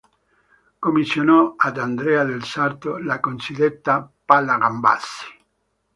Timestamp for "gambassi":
4.57-5.25